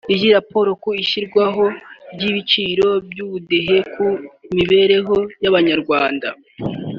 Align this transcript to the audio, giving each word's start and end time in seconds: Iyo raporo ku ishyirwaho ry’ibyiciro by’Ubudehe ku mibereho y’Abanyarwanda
Iyo 0.13 0.27
raporo 0.37 0.69
ku 0.81 0.89
ishyirwaho 1.03 1.63
ry’ibyiciro 2.13 2.87
by’Ubudehe 3.09 3.77
ku 3.93 4.05
mibereho 4.55 5.17
y’Abanyarwanda 5.43 6.29